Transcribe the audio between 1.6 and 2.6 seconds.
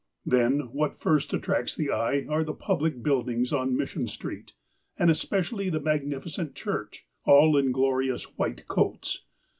the eye are the